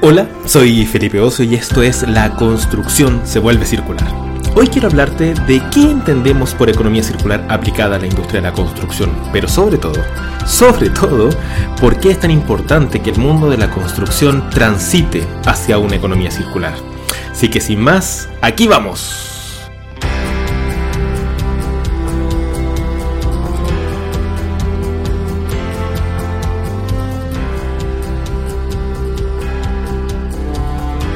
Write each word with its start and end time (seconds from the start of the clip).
Hola, 0.00 0.28
soy 0.44 0.86
Felipe 0.86 1.18
Oso 1.18 1.42
y 1.42 1.56
esto 1.56 1.82
es 1.82 2.08
La 2.08 2.36
construcción 2.36 3.22
se 3.24 3.40
vuelve 3.40 3.66
circular. 3.66 4.08
Hoy 4.54 4.68
quiero 4.68 4.86
hablarte 4.86 5.34
de 5.34 5.60
qué 5.72 5.90
entendemos 5.90 6.54
por 6.54 6.70
economía 6.70 7.02
circular 7.02 7.44
aplicada 7.48 7.96
a 7.96 7.98
la 7.98 8.06
industria 8.06 8.40
de 8.40 8.46
la 8.46 8.52
construcción, 8.52 9.10
pero 9.32 9.48
sobre 9.48 9.76
todo, 9.76 10.00
sobre 10.46 10.90
todo, 10.90 11.30
por 11.80 11.98
qué 11.98 12.12
es 12.12 12.20
tan 12.20 12.30
importante 12.30 13.00
que 13.00 13.10
el 13.10 13.18
mundo 13.18 13.50
de 13.50 13.58
la 13.58 13.70
construcción 13.70 14.48
transite 14.50 15.26
hacia 15.46 15.78
una 15.78 15.96
economía 15.96 16.30
circular. 16.30 16.74
Así 17.32 17.48
que 17.48 17.60
sin 17.60 17.80
más, 17.80 18.28
aquí 18.40 18.68
vamos. 18.68 19.37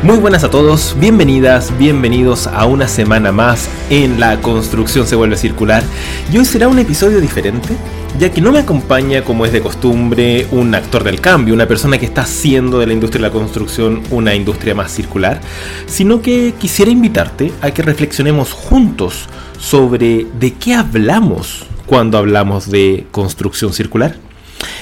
Muy 0.03 0.19
buenas 0.19 0.43
a 0.43 0.51
todos, 0.51 0.97
bienvenidas, 0.99 1.79
bienvenidos 1.79 2.49
a 2.49 2.67
una 2.67 2.89
semana 2.89 3.31
más 3.31 3.71
en 3.89 4.19
La 4.19 4.41
construcción 4.41 5.07
se 5.07 5.15
vuelve 5.15 5.37
circular. 5.37 5.85
Y 6.33 6.39
hoy 6.39 6.45
será 6.45 6.67
un 6.67 6.81
episodio 6.81 7.21
diferente, 7.21 7.77
ya 8.19 8.33
que 8.33 8.41
no 8.41 8.51
me 8.51 8.59
acompaña 8.59 9.23
como 9.23 9.47
es 9.47 9.53
de 9.53 9.61
costumbre 9.61 10.49
un 10.51 10.75
actor 10.75 11.05
del 11.05 11.21
cambio, 11.21 11.55
una 11.55 11.69
persona 11.69 11.99
que 11.99 12.07
está 12.07 12.23
haciendo 12.23 12.81
de 12.81 12.89
la 12.89 12.95
industria 12.95 13.23
de 13.23 13.29
la 13.29 13.33
construcción 13.33 14.03
una 14.11 14.35
industria 14.35 14.75
más 14.75 14.91
circular, 14.91 15.41
sino 15.87 16.21
que 16.21 16.53
quisiera 16.59 16.91
invitarte 16.91 17.53
a 17.61 17.71
que 17.71 17.83
reflexionemos 17.83 18.51
juntos 18.51 19.29
sobre 19.61 20.27
de 20.37 20.55
qué 20.55 20.75
hablamos 20.75 21.65
cuando 21.87 22.19
hablamos 22.19 22.69
de 22.69 23.07
construcción 23.13 23.73
circular. 23.73 24.17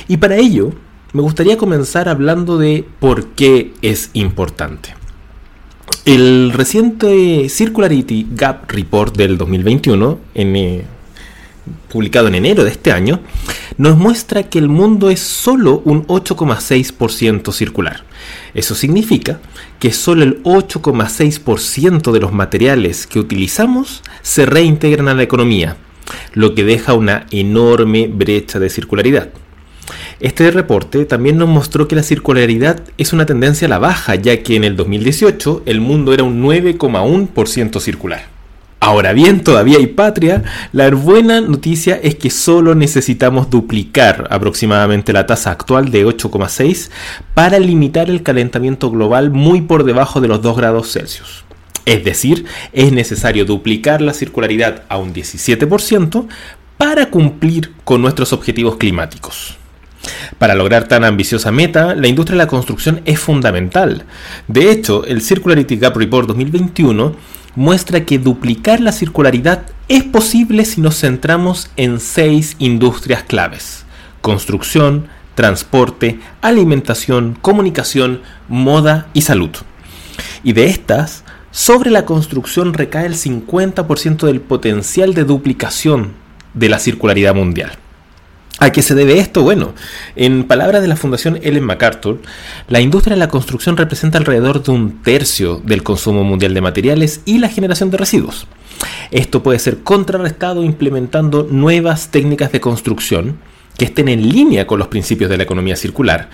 Y 0.09 0.17
para 0.17 0.37
ello, 0.37 0.73
me 1.13 1.21
gustaría 1.21 1.59
comenzar 1.59 2.09
hablando 2.09 2.57
de 2.57 2.87
por 3.01 3.27
qué 3.33 3.75
es 3.83 4.09
importante. 4.15 5.00
El 6.07 6.53
reciente 6.53 7.51
Circularity 7.51 8.29
Gap 8.33 8.71
Report 8.71 9.15
del 9.15 9.37
2021, 9.37 10.19
eh, 10.35 10.85
publicado 11.93 12.29
en 12.29 12.37
enero 12.37 12.65
de 12.65 12.71
este 12.71 12.91
año, 12.91 13.21
nos 13.77 13.99
muestra 13.99 14.45
que 14.45 14.59
el 14.59 14.69
mundo 14.69 15.11
es 15.11 15.21
solo 15.21 15.83
un 15.85 16.07
8,6% 16.07 17.53
circular. 17.53 18.05
Eso 18.55 18.75
significa 18.75 19.41
que 19.79 19.93
solo 19.93 20.23
el 20.23 20.43
8,6% 20.43 22.13
de 22.13 22.21
los 22.21 22.33
materiales 22.33 23.07
que 23.07 23.19
utilizamos 23.21 24.03
se 24.23 24.47
reintegran 24.47 25.09
a 25.09 25.15
la 25.15 25.23
economía, 25.23 25.77
lo 26.33 26.55
que 26.55 26.65
deja 26.65 26.95
una 26.95 27.27
enorme 27.31 28.09
brecha 28.09 28.59
de 28.59 28.71
circularidad. 28.71 29.29
Este 30.21 30.51
reporte 30.51 31.07
también 31.07 31.39
nos 31.39 31.49
mostró 31.49 31.89
que 31.89 31.97
la 31.97 32.03
circularidad 32.03 32.83
es 32.99 33.15
una 33.15 33.25
tendencia 33.25 33.67
a 33.67 33.71
la 33.71 33.79
baja, 33.79 34.17
ya 34.17 34.43
que 34.43 34.55
en 34.55 34.65
el 34.65 34.77
2018 34.77 35.63
el 35.65 35.81
mundo 35.81 36.13
era 36.13 36.25
un 36.25 36.43
9,1% 36.43 37.81
circular. 37.81 38.41
Ahora 38.81 39.15
bien, 39.15 39.43
todavía 39.43 39.79
hay 39.79 39.87
patria. 39.87 40.43
La 40.73 40.91
buena 40.91 41.41
noticia 41.41 41.99
es 42.03 42.17
que 42.17 42.29
solo 42.29 42.75
necesitamos 42.75 43.49
duplicar 43.49 44.27
aproximadamente 44.31 45.15
la 45.15 45.27
tasa 45.27 45.53
actual 45.53 45.91
de 45.91 46.07
8,6 46.07 46.91
para 47.33 47.59
limitar 47.59 48.11
el 48.11 48.23
calentamiento 48.23 48.91
global 48.91 49.31
muy 49.31 49.63
por 49.63 49.85
debajo 49.85 50.21
de 50.21 50.29
los 50.29 50.43
2 50.43 50.57
grados 50.57 50.93
Celsius. 50.93 51.45
Es 51.87 52.05
decir, 52.05 52.45
es 52.75 52.93
necesario 52.93 53.47
duplicar 53.47 54.03
la 54.03 54.13
circularidad 54.13 54.83
a 54.91 54.99
un 54.99 55.15
17% 55.15 56.27
para 56.77 57.11
cumplir 57.11 57.73
con 57.85 58.03
nuestros 58.03 58.35
objetivos 58.35 58.77
climáticos. 58.77 59.60
Para 60.39 60.55
lograr 60.55 60.89
tan 60.89 61.05
ambiciosa 61.05 61.51
meta, 61.51 61.95
la 61.95 62.09
industria 62.09 62.37
de 62.37 62.45
la 62.45 62.49
construcción 62.49 63.03
es 63.05 63.19
fundamental. 63.19 64.05
De 64.49 64.71
hecho, 64.71 65.05
el 65.05 65.23
Circularity 65.23 65.77
Gap 65.77 65.97
Report 65.97 66.29
2021 66.29 67.15
muestra 67.57 68.05
que 68.05 68.19
duplicar 68.19 68.81
la 68.81 68.93
circularidad 68.93 69.63
es 69.89 70.05
posible 70.05 70.65
si 70.65 70.81
nos 70.81 71.01
centramos 71.01 71.71
en 71.77 72.01
seis 72.01 72.57
industrias 72.59 73.23
claves. 73.23 73.85
Construcción, 74.21 75.09
transporte, 75.35 76.21
alimentación, 76.43 77.37
comunicación, 77.41 78.21
moda 78.49 79.09
y 79.15 79.23
salud. 79.23 79.51
Y 80.45 80.53
de 80.53 80.67
estas, 80.67 81.25
sobre 81.51 81.91
la 81.91 82.05
construcción 82.05 82.75
recae 82.75 83.07
el 83.07 83.15
50% 83.15 84.27
del 84.27 84.41
potencial 84.41 85.15
de 85.15 85.25
duplicación 85.25 86.13
de 86.55 86.69
la 86.69 86.79
circularidad 86.79 87.35
mundial. 87.35 87.73
¿A 88.63 88.73
qué 88.73 88.83
se 88.83 88.95
debe 88.95 89.19
esto? 89.19 89.43
Bueno, 89.43 89.73
en 90.17 90.45
palabras 90.45 90.83
de 90.83 90.89
la 90.89 90.97
Fundación 90.97 91.39
Ellen 91.43 91.65
MacArthur, 91.65 92.21
la 92.69 92.83
industria 92.83 93.17
de 93.17 93.21
la 93.21 93.29
construcción 93.29 93.79
representa 93.79 94.19
alrededor 94.19 94.63
de 94.63 94.71
un 94.71 95.03
tercio 95.03 95.63
del 95.65 95.83
consumo 95.83 96.25
mundial 96.25 96.53
de 96.53 96.61
materiales 96.61 97.23
y 97.25 97.39
la 97.39 97.49
generación 97.49 97.91
de 97.91 97.97
residuos. 97.97 98.47
Esto 99.13 99.43
puede 99.43 99.59
ser 99.59 99.79
contrarrestado 99.79 100.63
implementando 100.63 101.49
nuevas 101.51 102.11
técnicas 102.11 102.53
de 102.53 102.61
construcción 102.61 103.39
que 103.79 103.87
estén 103.87 104.09
en 104.09 104.29
línea 104.29 104.67
con 104.67 104.79
los 104.79 104.89
principios 104.89 105.31
de 105.31 105.39
la 105.39 105.45
economía 105.45 105.75
circular, 105.75 106.29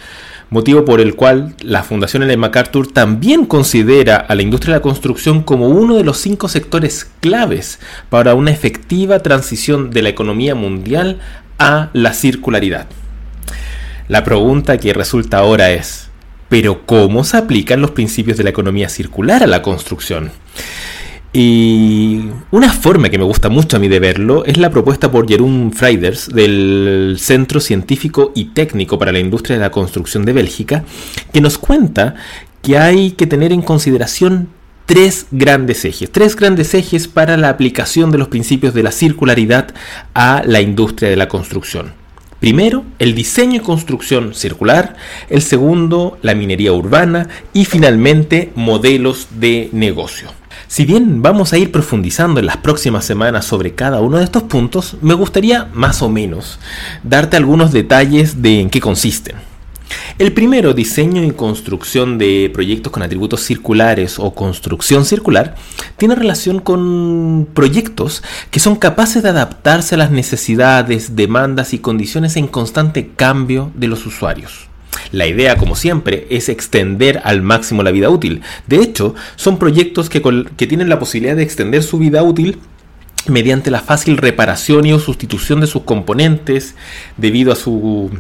motivo 0.51 0.85
por 0.85 1.01
el 1.01 1.15
cual 1.15 1.55
la 1.61 1.85
Fundación 1.85 2.25
Ellen 2.25 2.41
MacArthur 2.41 2.89
también 2.93 3.47
considera 3.47 4.17
a 4.17 4.35
la 4.35 4.43
industria 4.43 4.75
de 4.75 4.79
la 4.81 4.83
construcción 4.83 5.45
como 5.45 5.69
uno 5.69 5.95
de 5.95 6.03
los 6.03 6.19
cinco 6.19 6.49
sectores 6.49 7.09
claves 7.21 7.79
para 8.11 8.35
una 8.35 8.51
efectiva 8.51 9.21
transición 9.21 9.91
de 9.91 10.03
la 10.03 10.09
economía 10.09 10.57
mundial 10.57 11.21
a 11.59 11.91
la 11.93 12.13
circularidad. 12.13 12.87
La 14.09 14.25
pregunta 14.25 14.79
que 14.79 14.93
resulta 14.93 15.39
ahora 15.39 15.71
es, 15.71 16.11
¿pero 16.49 16.87
cómo 16.87 17.25
se 17.25 17.37
aplican 17.37 17.81
los 17.81 17.91
principios 17.91 18.37
de 18.37 18.45
la 18.45 18.51
economía 18.51 18.89
circular 18.89 19.43
a 19.43 19.47
la 19.47 19.63
construcción? 19.63 20.31
Y 21.33 22.31
una 22.51 22.73
forma 22.73 23.11
que 23.11 23.19
me 23.19 23.25
gusta 23.25 23.51
mucho 23.51 23.77
a 23.77 23.81
mí 23.81 23.89
de 23.89 24.01
verlo 24.01 24.45
es 24.47 24.57
la 24.57 24.71
propuesta 24.71 25.11
por 25.11 25.29
Jeroen 25.29 25.73
Freiders 25.73 26.29
del 26.29 27.17
Centro 27.19 27.61
Científico 27.61 28.33
y 28.35 28.47
Técnico 28.47 28.99
para 28.99 29.13
la 29.13 29.19
Industria 29.19 29.57
de 29.57 29.63
la 29.63 29.71
Construcción 29.71 30.25
de 30.25 30.33
Bélgica, 30.33 30.85
que 31.33 31.43
nos 31.43 31.59
cuenta 31.59 32.15
que 32.63 32.79
hay 32.79 33.11
que 33.11 33.27
tener 33.27 33.53
en 33.53 33.61
consideración 33.61 34.49
tres 34.87 35.27
grandes 35.33 35.85
ejes, 35.85 36.11
tres 36.11 36.37
grandes 36.37 36.73
ejes 36.73 37.09
para 37.09 37.37
la 37.37 37.51
aplicación 37.51 38.11
de 38.11 38.19
los 38.19 38.29
principios 38.29 38.73
de 38.73 38.85
la 38.85 38.93
circularidad 38.93 39.75
a 40.15 40.43
la 40.47 40.61
industria 40.61 41.11
de 41.11 41.17
la 41.17 41.29
construcción. 41.29 41.93
Primero, 42.41 42.85
el 42.99 43.15
diseño 43.15 43.57
y 43.57 43.65
construcción 43.65 44.35
circular, 44.35 44.95
el 45.29 45.43
segundo, 45.43 46.19
la 46.23 46.35
minería 46.35 46.73
urbana 46.73 47.29
y 47.53 47.65
finalmente, 47.65 48.53
modelos 48.55 49.29
de 49.33 49.69
negocio. 49.73 50.31
Si 50.69 50.85
bien 50.85 51.23
vamos 51.23 51.53
a 51.53 51.59
ir 51.59 51.73
profundizando 51.73 52.41
en 52.41 52.47
las 52.47 52.59
próximas 52.59 53.05
semanas 53.05 53.45
sobre 53.45 53.75
cada 53.75 54.01
uno 54.01 54.19
de 54.19 54.25
estos 54.25 54.45
puntos, 54.45 54.97
me 55.01 55.15
gustaría 55.15 55.69
más 55.73 56.03
o 56.03 56.09
menos 56.09 56.59
darte 57.03 57.37
algunos 57.37 57.73
detalles 57.73 58.43
de 58.43 58.61
en 58.61 58.71
qué 58.71 58.81
consisten. 58.81 59.37
El 60.19 60.33
primero, 60.33 60.73
diseño 60.73 61.23
y 61.23 61.31
construcción 61.31 62.17
de 62.17 62.51
proyectos 62.53 62.93
con 62.93 63.03
atributos 63.03 63.43
circulares 63.43 64.19
o 64.19 64.35
construcción 64.35 65.05
circular, 65.05 65.57
tiene 65.97 66.15
relación 66.15 66.61
con 66.61 67.47
proyectos 67.53 68.23
que 68.51 68.61
son 68.61 68.77
capaces 68.77 69.23
de 69.23 69.29
adaptarse 69.29 69.95
a 69.95 69.99
las 69.99 70.11
necesidades, 70.11 71.17
demandas 71.17 71.75
y 71.75 71.79
condiciones 71.79 72.37
en 72.37 72.47
constante 72.47 73.11
cambio 73.15 73.71
de 73.75 73.89
los 73.89 74.07
usuarios. 74.07 74.69
La 75.13 75.27
idea, 75.27 75.57
como 75.57 75.77
siempre, 75.77 76.27
es 76.31 76.49
extender 76.49 77.21
al 77.25 77.43
máximo 77.43 77.83
la 77.83 77.91
vida 77.91 78.09
útil. 78.09 78.43
De 78.67 78.77
hecho, 78.77 79.15
son 79.37 79.59
proyectos 79.59 80.09
que, 80.09 80.23
que 80.57 80.67
tienen 80.67 80.89
la 80.89 80.99
posibilidad 80.99 81.37
de 81.37 81.43
extender 81.43 81.83
su 81.83 81.99
vida 81.99 82.23
útil 82.23 82.59
mediante 83.29 83.71
la 83.71 83.81
fácil 83.81 84.17
reparación 84.17 84.87
y 84.87 84.93
o 84.93 84.99
sustitución 84.99 85.61
de 85.61 85.67
sus 85.67 85.83
componentes 85.83 86.75
debido 87.17 87.53
a 87.53 87.57
su 87.57 88.11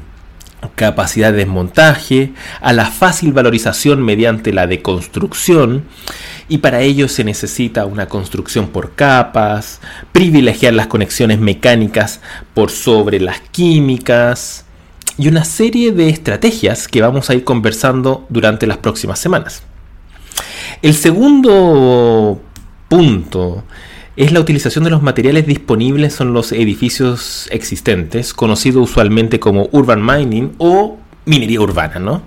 capacidad 0.74 1.32
de 1.32 1.38
desmontaje, 1.38 2.32
a 2.60 2.72
la 2.72 2.86
fácil 2.86 3.32
valorización 3.32 4.02
mediante 4.02 4.52
la 4.52 4.66
deconstrucción, 4.66 5.84
y 6.48 6.58
para 6.58 6.80
ello 6.80 7.08
se 7.08 7.24
necesita 7.24 7.86
una 7.86 8.06
construcción 8.06 8.68
por 8.68 8.94
capas, 8.94 9.80
privilegiar 10.12 10.74
las 10.74 10.86
conexiones 10.86 11.38
mecánicas 11.38 12.20
por 12.54 12.70
sobre 12.70 13.20
las 13.20 13.40
químicas, 13.40 14.64
y 15.18 15.28
una 15.28 15.44
serie 15.44 15.92
de 15.92 16.08
estrategias 16.08 16.88
que 16.88 17.00
vamos 17.00 17.30
a 17.30 17.34
ir 17.34 17.44
conversando 17.44 18.26
durante 18.28 18.66
las 18.66 18.78
próximas 18.78 19.18
semanas. 19.18 19.62
El 20.82 20.94
segundo 20.94 22.40
punto 22.88 23.64
es 24.16 24.32
la 24.32 24.40
utilización 24.40 24.84
de 24.84 24.90
los 24.90 25.02
materiales 25.02 25.46
disponibles 25.46 26.20
en 26.20 26.32
los 26.32 26.52
edificios 26.52 27.48
existentes, 27.50 28.32
conocido 28.32 28.80
usualmente 28.80 29.38
como 29.38 29.68
urban 29.72 30.04
mining 30.04 30.52
o 30.58 30.98
minería 31.26 31.60
urbana, 31.60 31.98
¿no? 31.98 32.22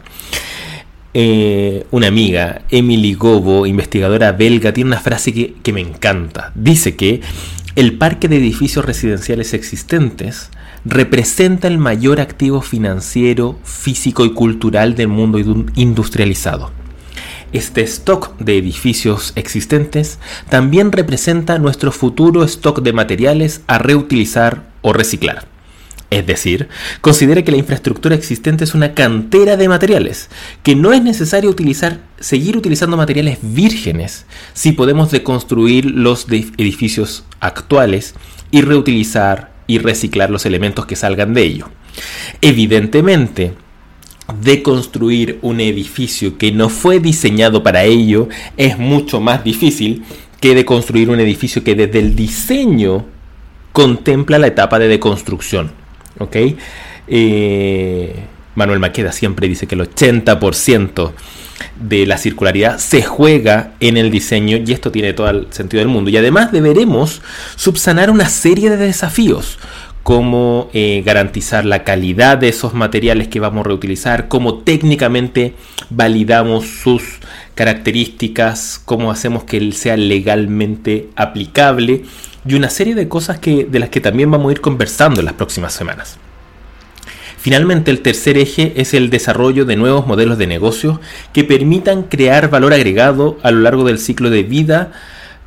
Eh, 1.15 1.87
una 1.89 2.07
amiga, 2.07 2.61
Emily 2.69 3.15
Gobo, 3.15 3.65
investigadora 3.65 4.31
belga, 4.31 4.71
tiene 4.71 4.89
una 4.89 4.99
frase 4.99 5.33
que, 5.33 5.55
que 5.63 5.73
me 5.73 5.81
encanta. 5.81 6.51
Dice 6.53 6.95
que 6.95 7.21
el 7.75 7.97
parque 7.97 8.27
de 8.27 8.37
edificios 8.37 8.85
residenciales 8.85 9.55
existentes 9.55 10.51
representa 10.85 11.67
el 11.67 11.79
mayor 11.79 12.21
activo 12.21 12.61
financiero, 12.61 13.57
físico 13.63 14.25
y 14.25 14.33
cultural 14.33 14.95
del 14.95 15.07
mundo 15.07 15.39
industrializado. 15.75 16.71
Este 17.51 17.81
stock 17.81 18.37
de 18.37 18.57
edificios 18.57 19.33
existentes 19.35 20.19
también 20.49 20.91
representa 20.91 21.57
nuestro 21.57 21.91
futuro 21.91 22.43
stock 22.43 22.81
de 22.81 22.93
materiales 22.93 23.61
a 23.65 23.79
reutilizar 23.79 24.69
o 24.81 24.93
reciclar. 24.93 25.47
Es 26.11 26.25
decir, 26.25 26.69
considera 27.01 27.43
que 27.43 27.51
la 27.51 27.57
infraestructura 27.57 28.15
existente 28.15 28.63
es 28.63 28.73
una 28.73 28.93
cantera 28.93 29.57
de 29.57 29.69
materiales, 29.69 30.29
que 30.63 30.75
no 30.75 30.91
es 30.91 31.03
necesario 31.03 31.49
utilizar, 31.49 31.99
seguir 32.19 32.57
utilizando 32.57 32.97
materiales 32.97 33.37
vírgenes 33.41 34.25
si 34.53 34.71
podemos 34.71 35.11
deconstruir 35.11 35.85
los 35.85 36.27
edificios 36.29 37.25
actuales 37.39 38.15
y 38.49 38.61
reutilizar 38.61 39.51
y 39.67 39.77
reciclar 39.77 40.31
los 40.31 40.47
elementos 40.47 40.87
que 40.87 40.95
salgan 40.95 41.35
de 41.35 41.43
ello. 41.43 41.69
Evidentemente, 42.41 43.53
deconstruir 44.41 45.39
un 45.41 45.59
edificio 45.59 46.37
que 46.37 46.51
no 46.51 46.69
fue 46.69 46.99
diseñado 46.99 47.63
para 47.63 47.83
ello 47.83 48.29
es 48.57 48.77
mucho 48.77 49.19
más 49.19 49.43
difícil 49.43 50.03
que 50.39 50.55
deconstruir 50.55 51.09
un 51.09 51.19
edificio 51.19 51.63
que 51.63 51.75
desde 51.75 51.99
el 51.99 52.15
diseño 52.15 53.05
contempla 53.73 54.39
la 54.39 54.47
etapa 54.47 54.79
de 54.79 54.87
deconstrucción. 54.87 55.71
¿ok? 56.19 56.35
Eh, 57.07 58.15
Manuel 58.55 58.79
Maqueda 58.79 59.11
siempre 59.11 59.47
dice 59.47 59.67
que 59.67 59.75
el 59.75 59.81
80% 59.81 61.11
de 61.79 62.05
la 62.05 62.17
circularidad 62.17 62.77
se 62.77 63.01
juega 63.01 63.73
en 63.79 63.97
el 63.97 64.11
diseño 64.11 64.57
y 64.65 64.71
esto 64.71 64.91
tiene 64.91 65.13
todo 65.13 65.29
el 65.29 65.47
sentido 65.51 65.79
del 65.79 65.87
mundo. 65.87 66.09
Y 66.09 66.17
además 66.17 66.51
deberemos 66.51 67.21
subsanar 67.55 68.09
una 68.09 68.29
serie 68.29 68.69
de 68.69 68.77
desafíos 68.77 69.59
como 70.09 70.71
eh, 70.73 71.03
garantizar 71.05 71.65
la 71.65 71.83
calidad 71.83 72.39
de 72.39 72.49
esos 72.49 72.73
materiales 72.73 73.27
que 73.27 73.39
vamos 73.39 73.63
a 73.63 73.67
reutilizar, 73.67 74.27
cómo 74.27 74.57
técnicamente 74.57 75.53
validamos 75.91 76.65
sus 76.65 77.19
características, 77.53 78.81
cómo 78.83 79.11
hacemos 79.11 79.43
que 79.43 79.57
él 79.57 79.73
sea 79.73 79.97
legalmente 79.97 81.09
aplicable 81.15 82.05
y 82.43 82.55
una 82.55 82.71
serie 82.71 82.95
de 82.95 83.07
cosas 83.07 83.37
que, 83.37 83.65
de 83.65 83.77
las 83.77 83.89
que 83.89 84.01
también 84.01 84.31
vamos 84.31 84.49
a 84.49 84.53
ir 84.53 84.61
conversando 84.61 85.19
en 85.19 85.25
las 85.25 85.35
próximas 85.35 85.73
semanas. 85.73 86.17
Finalmente, 87.37 87.91
el 87.91 88.01
tercer 88.01 88.39
eje 88.39 88.73
es 88.77 88.95
el 88.95 89.11
desarrollo 89.11 89.63
de 89.63 89.75
nuevos 89.75 90.07
modelos 90.07 90.39
de 90.39 90.47
negocio 90.47 90.99
que 91.33 91.43
permitan 91.43 92.01
crear 92.01 92.49
valor 92.49 92.73
agregado 92.73 93.37
a 93.43 93.51
lo 93.51 93.59
largo 93.59 93.83
del 93.83 93.99
ciclo 93.99 94.31
de 94.31 94.41
vida 94.41 94.91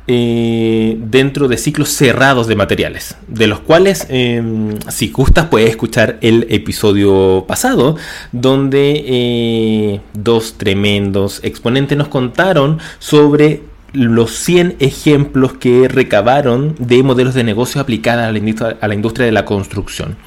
eh, 0.07 0.97
dentro 0.99 1.47
de 1.47 1.57
ciclos 1.57 1.89
cerrados 1.89 2.47
de 2.47 2.55
materiales, 2.55 3.15
de 3.27 3.47
los 3.47 3.59
cuales, 3.59 4.05
em, 4.09 4.77
si 4.89 5.09
gustas, 5.09 5.47
puedes 5.47 5.69
escuchar 5.69 6.17
el 6.21 6.45
episodio 6.49 7.45
pasado, 7.47 7.95
donde 8.31 9.03
eh, 9.05 10.01
dos 10.13 10.57
tremendos 10.57 11.39
exponentes 11.43 11.97
nos 11.97 12.09
contaron 12.09 12.79
sobre 12.99 13.61
los 13.93 14.31
100 14.31 14.75
ejemplos 14.79 15.53
que 15.53 15.87
recabaron 15.87 16.75
de 16.79 17.03
modelos 17.03 17.33
de 17.35 17.43
negocio 17.43 17.79
aplicados 17.79 18.25
a 18.25 18.87
la 18.87 18.93
industria 18.95 19.25
de 19.25 19.31
la 19.31 19.45
construcción. 19.45 20.17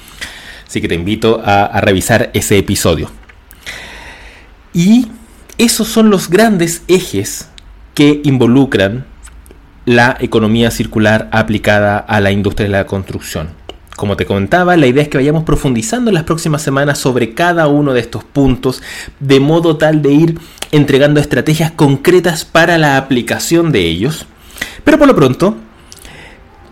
Así 0.67 0.81
que 0.81 0.89
te 0.89 0.95
invito 0.95 1.41
a, 1.45 1.81
revisar 1.81 2.31
ese 2.35 2.59
episodio. 2.59 3.11
Y 4.73 5.09
esos 5.59 5.89
son 5.89 6.11
los 6.11 6.29
grandes 6.29 6.83
ejes 6.89 7.49
que 7.95 8.21
involucran 8.25 9.07
la 9.87 10.17
economía 10.21 10.71
circular 10.71 11.29
aplicada 11.33 11.99
a 11.99 12.21
la 12.21 12.33
industria 12.33 12.67
de 12.67 12.73
la 12.73 12.87
construcción. 12.87 13.49
Como 13.97 14.17
te 14.17 14.27
comentaba, 14.27 14.77
la 14.77 14.87
idea 14.87 15.03
es 15.03 15.09
que 15.09 15.17
vayamos 15.17 15.45
profundizando 15.45 16.11
en 16.11 16.15
las 16.15 16.25
próximas 16.25 16.61
semanas 16.61 16.99
sobre 16.99 17.33
cada 17.33 17.67
uno 17.69 17.95
de 17.95 18.01
estos 18.01 18.25
puntos, 18.25 18.83
de 19.21 19.41
modo 19.41 19.79
tal 19.79 20.03
de 20.03 20.13
ir 20.13 20.39
entregando 20.71 21.19
estrategias 21.19 21.71
concretas 21.71 22.45
para 22.45 22.77
la 22.77 22.99
aplicación 22.99 23.73
de 23.73 23.81
ellos. 23.81 24.27
Pero 24.85 24.99
por 24.99 25.09
lo 25.09 25.17
pronto, 25.17 25.57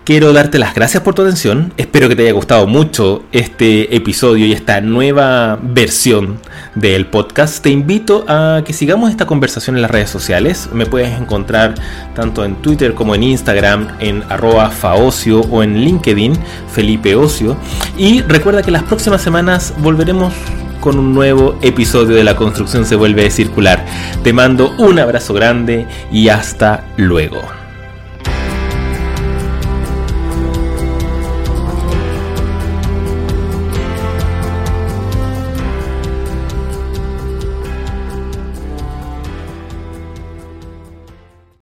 quiero 0.05 0.35
darte 0.35 0.59
las 0.59 0.75
gracias 0.75 1.03
por 1.03 1.15
tu 1.15 1.23
atención. 1.23 1.73
Espero 1.77 2.09
que 2.09 2.17
te 2.17 2.23
haya 2.23 2.33
gustado 2.33 2.67
mucho 2.67 3.25
este 3.33 3.97
episodio 3.97 4.47
y 4.47 4.53
esta 4.53 4.81
nueva 4.81 5.59
versión 5.63 6.39
del 6.75 7.07
podcast. 7.07 7.63
Te 7.63 7.71
invito 7.71 8.25
a 8.29 8.63
que 8.65 8.73
sigamos 8.73 9.11
esta 9.11 9.27
conversación 9.27 9.77
en 9.77 9.83
las 9.83 9.91
redes 9.91 10.11
sociales. 10.11 10.69
Me 10.73 10.87
puedes 10.87 11.19
encontrar 11.19 11.75
tanto 12.15 12.45
en 12.45 12.57
Twitter 12.57 12.95
como 12.95 13.15
en 13.15 13.23
Instagram 13.23 13.89
en 14.01 14.23
arroba 14.29 14.71
faocio 14.71 15.41
o 15.41 15.63
en 15.63 15.79
LinkedIn 15.79 16.39
Felipe 16.73 17.17
Ocio. 17.17 17.57
Y 17.97 18.21
recuerda 18.23 18.63
que 18.63 18.71
las 18.71 18.83
próximas 18.83 19.23
semanas 19.23 19.73
volveremos 19.79 20.35
con 20.81 20.99
un 20.99 21.15
nuevo 21.15 21.59
episodio 21.63 22.15
de 22.15 22.25
La 22.25 22.37
Construcción 22.37 22.85
se 22.85 22.95
vuelve 22.95 23.31
circular. 23.31 23.83
Te 24.23 24.35
mando 24.35 24.75
un 24.77 24.99
abrazo 24.99 25.33
grande 25.33 25.87
y 26.13 26.29
hasta 26.29 26.85
luego. 26.99 27.64